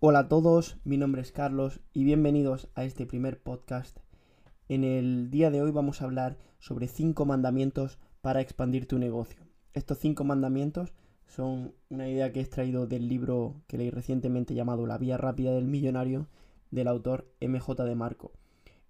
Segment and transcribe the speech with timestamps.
[0.00, 3.98] Hola a todos, mi nombre es Carlos y bienvenidos a este primer podcast.
[4.68, 9.42] En el día de hoy vamos a hablar sobre 5 mandamientos para expandir tu negocio.
[9.74, 10.92] Estos 5 mandamientos
[11.26, 15.50] son una idea que he extraído del libro que leí recientemente llamado La Vía Rápida
[15.50, 16.28] del Millonario
[16.70, 18.30] del autor MJ de Marco.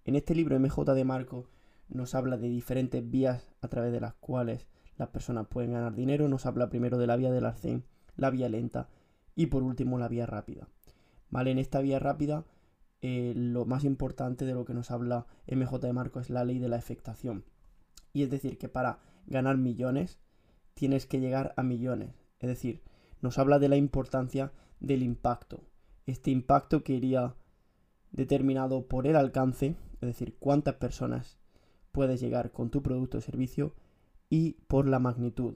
[0.05, 1.47] En este libro MJ de Marco
[1.87, 6.29] nos habla de diferentes vías a través de las cuales las personas pueden ganar dinero.
[6.29, 7.83] Nos habla primero de la vía del arcén,
[8.15, 8.89] la vía lenta
[9.33, 10.67] y por último la vía rápida.
[11.29, 11.51] ¿Vale?
[11.51, 12.45] En esta vía rápida
[13.01, 16.59] eh, lo más importante de lo que nos habla MJ de Marco es la ley
[16.59, 17.45] de la afectación.
[18.13, 20.19] Y es decir, que para ganar millones
[20.73, 22.15] tienes que llegar a millones.
[22.39, 22.81] Es decir,
[23.21, 25.63] nos habla de la importancia del impacto.
[26.05, 27.35] Este impacto que iría
[28.11, 31.37] determinado por el alcance, es decir, cuántas personas
[31.91, 33.75] puedes llegar con tu producto o servicio
[34.29, 35.55] y por la magnitud,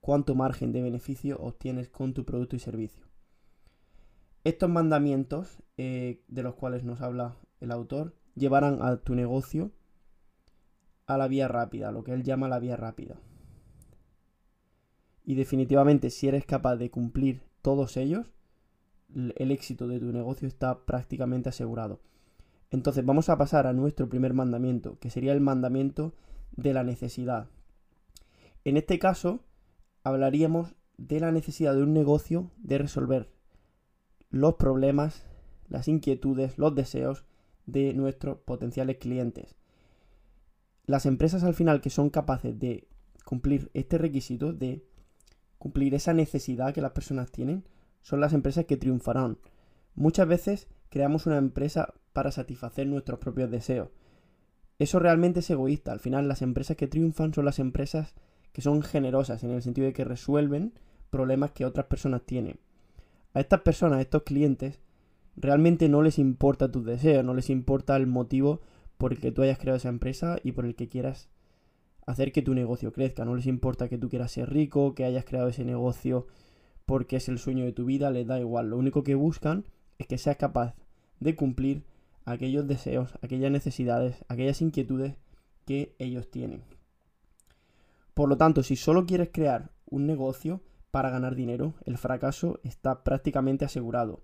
[0.00, 3.05] cuánto margen de beneficio obtienes con tu producto y servicio.
[4.46, 9.72] Estos mandamientos eh, de los cuales nos habla el autor llevarán a tu negocio
[11.08, 13.16] a la vía rápida, lo que él llama la vía rápida.
[15.24, 18.34] Y definitivamente si eres capaz de cumplir todos ellos,
[19.12, 21.98] el éxito de tu negocio está prácticamente asegurado.
[22.70, 26.14] Entonces vamos a pasar a nuestro primer mandamiento, que sería el mandamiento
[26.52, 27.48] de la necesidad.
[28.62, 29.40] En este caso,
[30.04, 33.34] hablaríamos de la necesidad de un negocio de resolver
[34.30, 35.24] los problemas,
[35.68, 37.24] las inquietudes, los deseos
[37.66, 39.56] de nuestros potenciales clientes.
[40.86, 42.88] Las empresas al final que son capaces de
[43.24, 44.84] cumplir este requisito, de
[45.58, 47.64] cumplir esa necesidad que las personas tienen,
[48.02, 49.38] son las empresas que triunfarán.
[49.94, 53.88] Muchas veces creamos una empresa para satisfacer nuestros propios deseos.
[54.78, 55.92] Eso realmente es egoísta.
[55.92, 58.14] Al final las empresas que triunfan son las empresas
[58.52, 60.72] que son generosas en el sentido de que resuelven
[61.10, 62.58] problemas que otras personas tienen.
[63.36, 64.80] A estas personas, a estos clientes,
[65.36, 68.62] realmente no les importa tus deseos, no les importa el motivo
[68.96, 71.28] por el que tú hayas creado esa empresa y por el que quieras
[72.06, 73.26] hacer que tu negocio crezca.
[73.26, 76.26] No les importa que tú quieras ser rico, que hayas creado ese negocio
[76.86, 78.70] porque es el sueño de tu vida, les da igual.
[78.70, 79.66] Lo único que buscan
[79.98, 80.74] es que seas capaz
[81.20, 81.84] de cumplir
[82.24, 85.16] aquellos deseos, aquellas necesidades, aquellas inquietudes
[85.66, 86.62] que ellos tienen.
[88.14, 93.04] Por lo tanto, si solo quieres crear un negocio para ganar dinero, el fracaso está
[93.04, 94.20] prácticamente asegurado.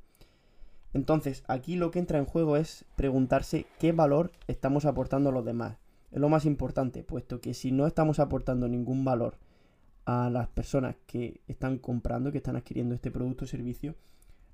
[0.94, 5.44] Entonces, aquí lo que entra en juego es preguntarse qué valor estamos aportando a los
[5.44, 5.78] demás.
[6.10, 9.38] Es lo más importante, puesto que si no estamos aportando ningún valor
[10.04, 13.94] a las personas que están comprando, que están adquiriendo este producto o servicio,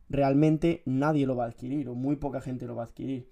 [0.08, 3.28] realmente nadie lo va a adquirir o muy poca gente lo va a adquirir.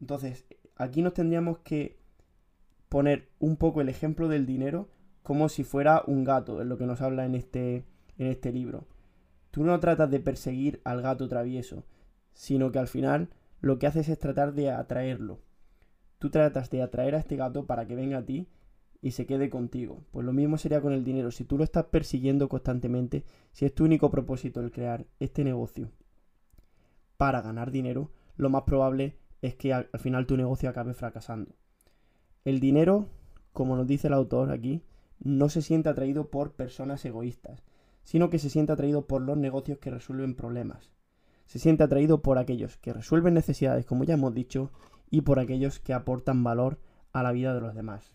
[0.00, 0.44] Entonces,
[0.76, 1.98] aquí nos tendríamos que
[2.88, 4.88] poner un poco el ejemplo del dinero
[5.22, 7.84] como si fuera un gato, es lo que nos habla en este,
[8.18, 8.86] en este libro.
[9.50, 11.84] Tú no tratas de perseguir al gato travieso,
[12.32, 15.40] sino que al final lo que haces es tratar de atraerlo.
[16.18, 18.48] Tú tratas de atraer a este gato para que venga a ti
[19.00, 20.04] y se quede contigo.
[20.12, 21.30] Pues lo mismo sería con el dinero.
[21.30, 25.90] Si tú lo estás persiguiendo constantemente, si es tu único propósito el crear este negocio
[27.16, 31.52] para ganar dinero, lo más probable es que al, final tu negocio acabe fracasando.
[32.44, 33.08] El dinero,
[33.52, 34.82] como nos dice el autor aquí,
[35.24, 37.62] no se siente atraído por personas egoístas,
[38.04, 40.92] sino que se siente atraído por los negocios que resuelven problemas.
[41.46, 44.70] Se siente atraído por aquellos que resuelven necesidades, como ya hemos dicho,
[45.10, 46.78] y por aquellos que aportan valor
[47.12, 48.14] a la vida de los demás.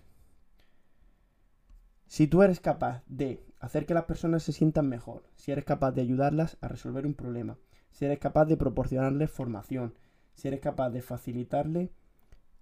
[2.08, 5.92] Si tú eres capaz de hacer que las personas se sientan mejor, si eres capaz
[5.92, 7.58] de ayudarlas a resolver un problema,
[7.92, 9.94] si eres capaz de proporcionarles formación,
[10.34, 11.92] si eres capaz de facilitarle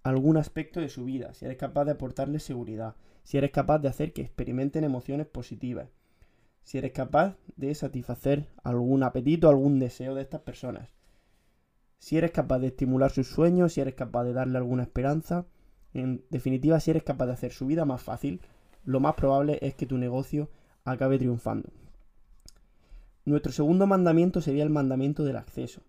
[0.02, 2.96] algún aspecto de su vida, si eres capaz de aportarles seguridad,
[3.26, 5.88] si eres capaz de hacer que experimenten emociones positivas,
[6.62, 10.90] si eres capaz de satisfacer algún apetito, algún deseo de estas personas,
[11.98, 15.44] si eres capaz de estimular sus sueños, si eres capaz de darle alguna esperanza,
[15.92, 18.42] en definitiva, si eres capaz de hacer su vida más fácil,
[18.84, 20.48] lo más probable es que tu negocio
[20.84, 21.68] acabe triunfando.
[23.24, 25.82] Nuestro segundo mandamiento sería el mandamiento del acceso.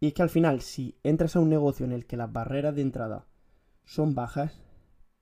[0.00, 2.74] Y es que al final, si entras a un negocio en el que las barreras
[2.74, 3.26] de entrada
[3.84, 4.63] son bajas,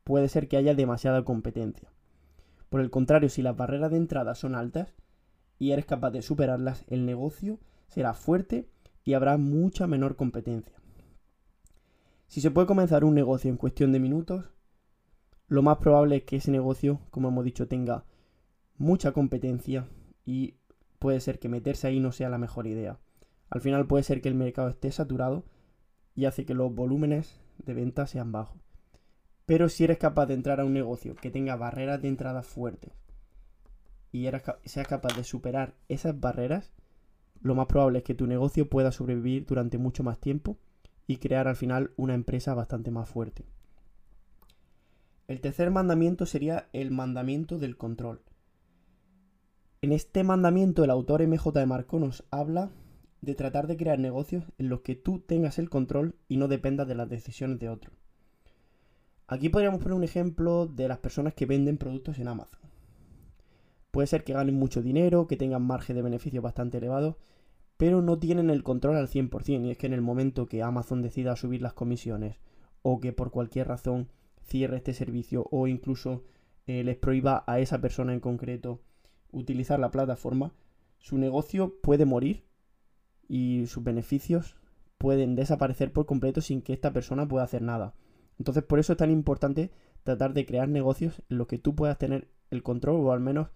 [0.04, 1.88] puede ser que haya demasiada competencia.
[2.68, 4.94] Por el contrario, si las barreras de entrada son altas
[5.58, 8.68] y eres capaz de superarlas, el negocio será fuerte
[9.04, 10.74] y habrá mucha menor competencia.
[12.28, 14.46] Si se puede comenzar un negocio en cuestión de minutos,
[15.48, 18.04] lo más probable es que ese negocio, como hemos dicho, tenga
[18.78, 19.86] mucha competencia
[20.24, 20.54] y
[20.98, 22.98] puede ser que meterse ahí no sea la mejor idea.
[23.50, 25.44] Al final puede ser que el mercado esté saturado
[26.14, 28.71] y hace que los volúmenes de venta sean bajos.
[29.46, 32.92] Pero si eres capaz de entrar a un negocio que tenga barreras de entrada fuertes
[34.12, 34.28] y
[34.64, 36.72] seas capaz de superar esas barreras,
[37.40, 40.58] lo más probable es que tu negocio pueda sobrevivir durante mucho más tiempo
[41.06, 43.44] y crear al final una empresa bastante más fuerte.
[45.26, 48.22] El tercer mandamiento sería el mandamiento del control.
[49.80, 52.70] En este mandamiento el autor MJ de Marco nos habla
[53.20, 56.86] de tratar de crear negocios en los que tú tengas el control y no dependas
[56.86, 58.01] de las decisiones de otros.
[59.32, 62.60] Aquí podríamos poner un ejemplo de las personas que venden productos en Amazon.
[63.90, 67.16] Puede ser que ganen mucho dinero, que tengan margen de beneficio bastante elevado,
[67.78, 69.64] pero no tienen el control al 100%.
[69.64, 72.40] Y es que en el momento que Amazon decida subir las comisiones
[72.82, 74.10] o que por cualquier razón
[74.42, 76.24] cierre este servicio o incluso
[76.66, 78.82] eh, les prohíba a esa persona en concreto
[79.30, 80.52] utilizar la plataforma,
[80.98, 82.44] su negocio puede morir
[83.28, 84.56] y sus beneficios
[84.98, 87.94] pueden desaparecer por completo sin que esta persona pueda hacer nada.
[88.38, 89.70] Entonces por eso es tan importante
[90.02, 93.48] tratar de crear negocios en los que tú puedas tener el control o al menos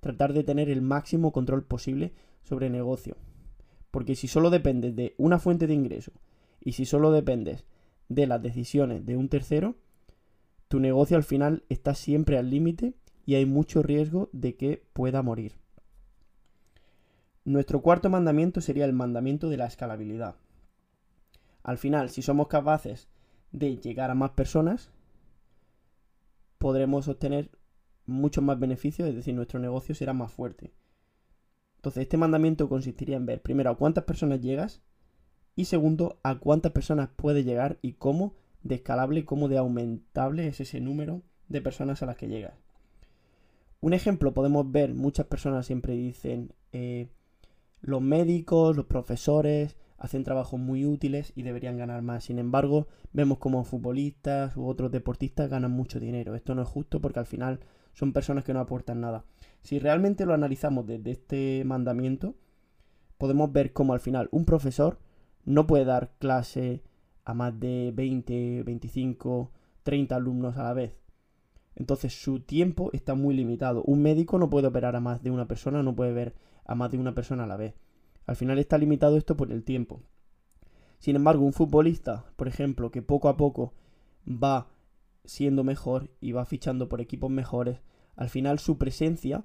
[0.00, 3.16] tratar de tener el máximo control posible sobre el negocio.
[3.90, 6.12] Porque si solo dependes de una fuente de ingreso
[6.60, 7.64] y si solo dependes
[8.08, 9.76] de las decisiones de un tercero,
[10.68, 12.94] tu negocio al final está siempre al límite
[13.24, 15.52] y hay mucho riesgo de que pueda morir.
[17.44, 20.36] Nuestro cuarto mandamiento sería el mandamiento de la escalabilidad.
[21.62, 23.08] Al final, si somos capaces
[23.54, 24.90] de llegar a más personas,
[26.58, 27.50] podremos obtener
[28.04, 30.72] muchos más beneficios, es decir, nuestro negocio será más fuerte.
[31.76, 34.82] Entonces, este mandamiento consistiría en ver, primero, a cuántas personas llegas
[35.54, 40.60] y segundo, a cuántas personas puedes llegar y cómo de escalable como de aumentable es
[40.60, 42.54] ese número de personas a las que llegas.
[43.80, 47.08] Un ejemplo podemos ver, muchas personas siempre dicen, eh,
[47.82, 52.24] los médicos, los profesores hacen trabajos muy útiles y deberían ganar más.
[52.24, 56.34] Sin embargo, vemos como futbolistas u otros deportistas ganan mucho dinero.
[56.34, 57.60] Esto no es justo porque al final
[57.94, 59.24] son personas que no aportan nada.
[59.62, 62.34] Si realmente lo analizamos desde este mandamiento,
[63.16, 64.98] podemos ver cómo al final un profesor
[65.46, 66.82] no puede dar clase
[67.24, 69.52] a más de 20, 25,
[69.84, 70.98] 30 alumnos a la vez.
[71.76, 73.82] Entonces su tiempo está muy limitado.
[73.84, 76.34] Un médico no puede operar a más de una persona, no puede ver
[76.66, 77.74] a más de una persona a la vez.
[78.26, 80.02] Al final está limitado esto por el tiempo.
[80.98, 83.74] Sin embargo, un futbolista, por ejemplo, que poco a poco
[84.26, 84.68] va
[85.24, 87.78] siendo mejor y va fichando por equipos mejores,
[88.16, 89.44] al final su presencia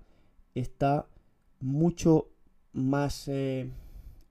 [0.56, 1.08] está
[1.60, 2.30] mucho
[2.72, 3.70] más eh,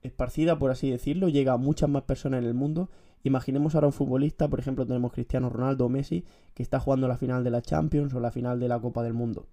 [0.01, 2.89] esparcida, por así decirlo, llega a muchas más personas en el mundo
[3.23, 7.43] Imaginemos ahora un futbolista, por ejemplo, tenemos Cristiano Ronaldo Messi, que está jugando la final
[7.43, 9.47] de la Champions o la final de la Copa del Mundo.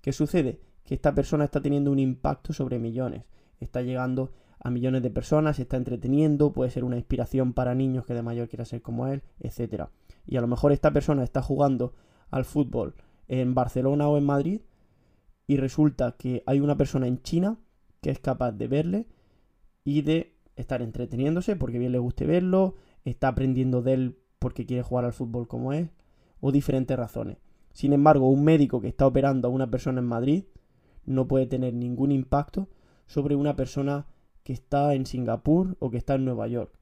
[0.00, 0.60] ¿Qué sucede?
[0.84, 3.24] Que esta persona está teniendo un impacto sobre millones.
[3.60, 8.14] Está llegando a millones de personas, está entreteniendo, puede ser una inspiración para niños que
[8.14, 9.84] de mayor quieran ser como él, etc.
[10.26, 11.94] Y a lo mejor esta persona está jugando
[12.30, 12.94] al fútbol
[13.28, 14.60] en Barcelona o en Madrid
[15.46, 17.58] y resulta que hay una persona en China
[18.00, 19.06] que es capaz de verle
[19.84, 22.74] y de estar entreteniéndose porque bien le guste verlo,
[23.04, 25.88] está aprendiendo de él porque quiere jugar al fútbol como es,
[26.40, 27.38] o diferentes razones.
[27.72, 30.44] Sin embargo, un médico que está operando a una persona en Madrid
[31.04, 32.68] no puede tener ningún impacto
[33.06, 34.06] sobre una persona
[34.42, 36.78] que está en Singapur o que está en Nueva York.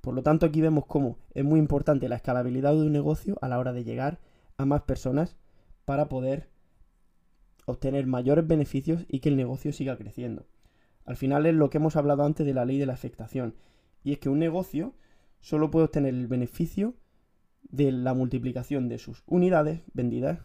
[0.00, 3.48] Por lo tanto, aquí vemos cómo es muy importante la escalabilidad de un negocio a
[3.48, 4.18] la hora de llegar
[4.56, 5.36] a más personas
[5.84, 6.48] para poder
[7.66, 10.46] obtener mayores beneficios y que el negocio siga creciendo.
[11.04, 13.54] Al final es lo que hemos hablado antes de la ley de la afectación.
[14.04, 14.94] Y es que un negocio
[15.40, 16.94] solo puede obtener el beneficio
[17.62, 20.40] de la multiplicación de sus unidades vendidas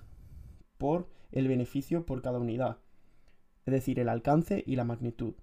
[0.78, 2.78] por el beneficio por cada unidad.
[3.68, 5.34] Es decir, el alcance y la magnitud.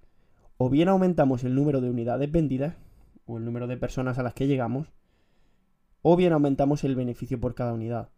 [0.57, 2.75] O bien aumentamos el número de unidades vendidas
[3.26, 4.95] o el número de personas a las que llegamos,
[6.00, 8.09] o bien aumentamos el beneficio por cada unidad.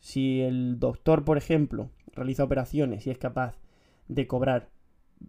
[0.00, 3.56] Si el doctor, por ejemplo, realiza operaciones y es capaz
[4.08, 4.68] de cobrar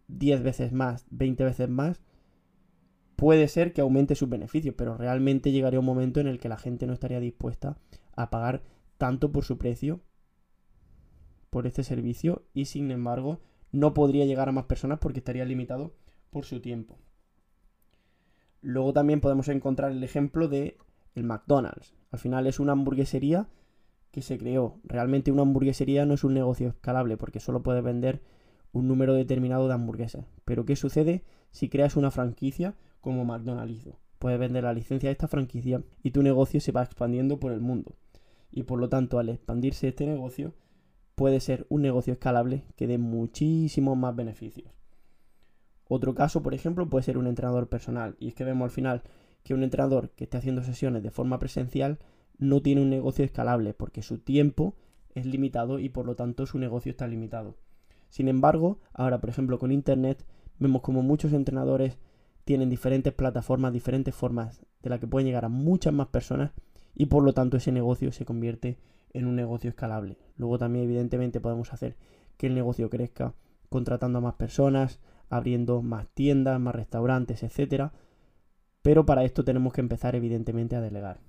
[0.07, 2.01] 10 veces más, 20 veces más,
[3.15, 6.57] puede ser que aumente sus beneficios, pero realmente llegaría un momento en el que la
[6.57, 7.77] gente no estaría dispuesta
[8.15, 8.63] a pagar
[8.97, 10.01] tanto por su precio
[11.51, 15.93] por este servicio y sin embargo no podría llegar a más personas porque estaría limitado
[16.29, 16.97] por su tiempo.
[18.61, 20.77] Luego también podemos encontrar el ejemplo de
[21.15, 21.93] el McDonald's.
[22.11, 23.47] Al final es una hamburguesería
[24.11, 24.79] que se creó.
[24.83, 28.21] Realmente una hamburguesería no es un negocio escalable porque solo puede vender
[28.71, 30.25] un número determinado de hamburguesas.
[30.45, 35.27] Pero ¿qué sucede si creas una franquicia como McDonald's Puedes vender la licencia de esta
[35.27, 37.95] franquicia y tu negocio se va expandiendo por el mundo.
[38.51, 40.53] Y por lo tanto, al expandirse este negocio,
[41.15, 44.71] puede ser un negocio escalable que dé muchísimos más beneficios.
[45.87, 48.15] Otro caso, por ejemplo, puede ser un entrenador personal.
[48.19, 49.03] Y es que vemos al final
[49.43, 51.99] que un entrenador que esté haciendo sesiones de forma presencial
[52.37, 54.75] no tiene un negocio escalable porque su tiempo
[55.15, 57.57] es limitado y por lo tanto su negocio está limitado.
[58.09, 60.25] Sin embargo, ahora por ejemplo con Internet
[60.61, 61.97] Vemos como muchos entrenadores
[62.45, 66.51] tienen diferentes plataformas, diferentes formas de las que pueden llegar a muchas más personas
[66.93, 68.77] y por lo tanto ese negocio se convierte
[69.13, 70.17] en un negocio escalable.
[70.37, 71.95] Luego también evidentemente podemos hacer
[72.37, 73.33] que el negocio crezca
[73.69, 74.99] contratando a más personas,
[75.29, 77.93] abriendo más tiendas, más restaurantes, etcétera.
[78.81, 81.19] Pero para esto tenemos que empezar evidentemente a delegar.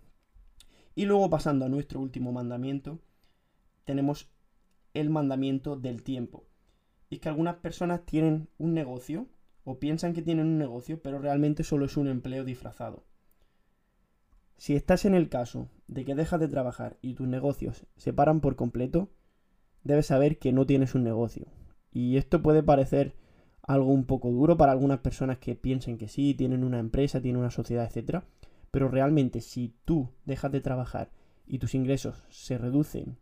[0.94, 2.98] Y luego pasando a nuestro último mandamiento,
[3.84, 4.30] tenemos
[4.94, 6.44] el mandamiento del tiempo.
[7.08, 9.26] Y es que algunas personas tienen un negocio
[9.64, 13.04] o piensan que tienen un negocio, pero realmente solo es un empleo disfrazado.
[14.62, 18.40] Si estás en el caso de que dejas de trabajar y tus negocios se paran
[18.40, 19.08] por completo,
[19.82, 21.48] debes saber que no tienes un negocio.
[21.90, 23.16] Y esto puede parecer
[23.62, 27.40] algo un poco duro para algunas personas que piensen que sí, tienen una empresa, tienen
[27.40, 28.22] una sociedad, etc.
[28.70, 31.10] Pero realmente si tú dejas de trabajar
[31.44, 33.18] y tus ingresos se reducen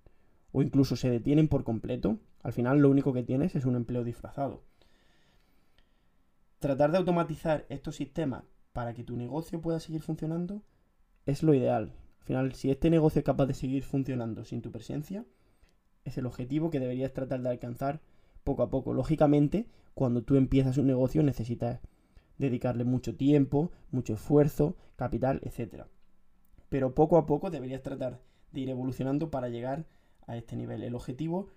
[0.53, 4.05] o incluso se detienen por completo, al final lo único que tienes es un empleo
[4.05, 4.63] disfrazado.
[6.59, 8.45] Tratar de automatizar estos sistemas
[8.75, 10.61] para que tu negocio pueda seguir funcionando
[11.31, 11.93] es lo ideal.
[12.21, 15.25] Al final, si este negocio es capaz de seguir funcionando sin tu presencia,
[16.05, 18.01] es el objetivo que deberías tratar de alcanzar
[18.45, 18.95] poco a poco.
[18.95, 21.81] Lógicamente, cuando tú empiezas un negocio necesitas
[22.39, 25.85] dedicarle mucho tiempo, mucho esfuerzo, capital, etc.
[26.69, 28.21] Pero poco a poco deberías tratar
[28.53, 29.87] de ir evolucionando para llegar
[30.27, 30.83] a este nivel.
[30.83, 31.49] El objetivo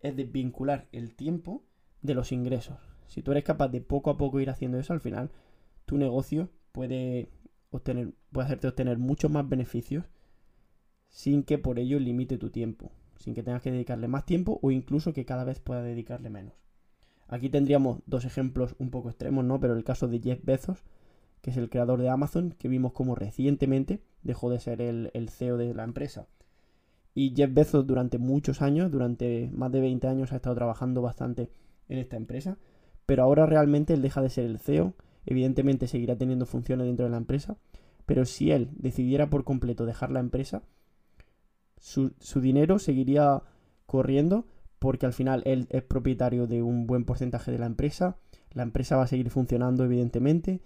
[0.00, 1.62] es desvincular el tiempo
[2.00, 2.76] de los ingresos.
[3.06, 5.30] Si tú eres capaz de poco a poco ir haciendo eso, al final
[5.86, 7.28] tu negocio puede
[7.72, 10.04] obtener, puede hacerte obtener muchos más beneficios
[11.08, 14.70] sin que por ello limite tu tiempo, sin que tengas que dedicarle más tiempo o
[14.70, 16.54] incluso que cada vez pueda dedicarle menos.
[17.28, 19.58] Aquí tendríamos dos ejemplos un poco extremos, ¿no?
[19.58, 20.84] Pero el caso de Jeff Bezos,
[21.40, 25.28] que es el creador de Amazon, que vimos como recientemente dejó de ser el, el
[25.28, 26.28] CEO de la empresa.
[27.14, 31.50] Y Jeff Bezos durante muchos años, durante más de 20 años, ha estado trabajando bastante
[31.88, 32.58] en esta empresa.
[33.06, 34.94] Pero ahora realmente él deja de ser el CEO.
[35.26, 37.56] Evidentemente seguirá teniendo funciones dentro de la empresa.
[38.06, 40.62] Pero si él decidiera por completo dejar la empresa,
[41.78, 43.42] su, dinero seguiría
[43.86, 44.46] corriendo
[44.78, 48.16] porque al final él es propietario de un buen porcentaje de la empresa.
[48.52, 50.60] La empresa va a seguir funcionando, evidentemente.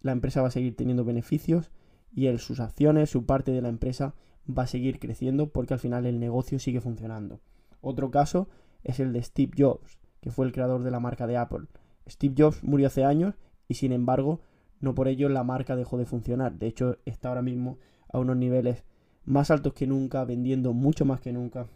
[0.00, 1.70] La empresa va a seguir teniendo beneficios
[2.14, 4.14] y él, sus acciones, su parte de la empresa
[4.46, 7.40] va a seguir creciendo porque al final el negocio sigue funcionando.
[7.80, 8.48] Otro caso
[8.82, 11.66] es el de Steve Jobs, que fue el creador de la marca de Apple.
[12.08, 13.34] Steve Jobs murió hace años
[13.68, 14.40] y sin embargo
[14.82, 16.58] no por ello la marca dejó de funcionar.
[16.58, 17.78] De hecho está ahora mismo
[18.08, 18.84] a unos niveles
[19.24, 21.68] más altos que nunca, vendiendo mucho más que nunca,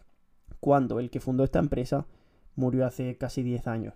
[0.59, 2.05] cuando el que fundó esta empresa
[2.55, 3.93] murió hace casi 10 años.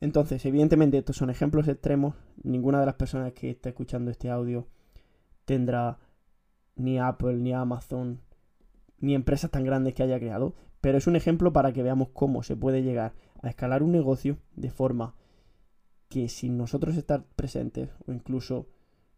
[0.00, 2.14] Entonces, evidentemente estos son ejemplos extremos.
[2.42, 4.68] Ninguna de las personas que está escuchando este audio
[5.46, 5.98] tendrá
[6.76, 8.20] ni Apple, ni Amazon,
[8.98, 12.42] ni empresas tan grandes que haya creado, pero es un ejemplo para que veamos cómo
[12.42, 15.14] se puede llegar a escalar un negocio de forma
[16.14, 18.68] que sin nosotros estar presentes o incluso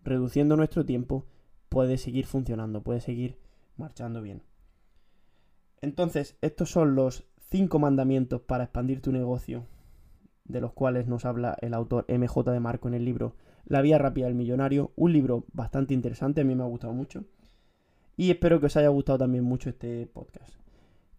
[0.02, 1.26] reduciendo nuestro tiempo,
[1.68, 3.36] puede seguir funcionando, puede seguir
[3.76, 4.42] marchando bien.
[5.82, 9.66] Entonces, estos son los cinco mandamientos para expandir tu negocio,
[10.46, 13.36] de los cuales nos habla el autor MJ de Marco en el libro
[13.66, 17.26] La vía rápida del millonario, un libro bastante interesante, a mí me ha gustado mucho.
[18.16, 20.65] Y espero que os haya gustado también mucho este podcast.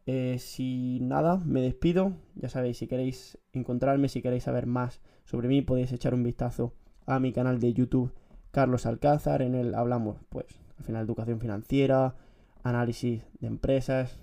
[0.08, 2.14] Eh, si nada, me despido.
[2.36, 6.74] Ya sabéis, si queréis encontrarme, si queréis saber más sobre mí, podéis echar un vistazo
[7.06, 8.14] a mi canal de YouTube,
[8.52, 9.42] Carlos Alcázar.
[9.42, 10.46] En él hablamos, pues,
[10.78, 12.16] al final, educación financiera,
[12.64, 14.18] análisis de empresas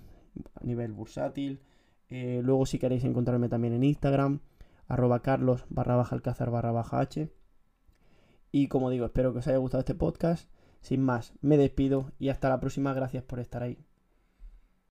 [0.55, 1.61] a nivel bursátil.
[2.09, 4.39] Eh, luego, si queréis encontrarme también en Instagram,
[4.87, 7.31] arroba carlos barra baja alcázar barra baja h.
[8.51, 10.49] Y como digo, espero que os haya gustado este podcast
[10.81, 12.93] sin más, me despido y hasta la próxima.
[12.93, 13.84] Gracias por estar ahí.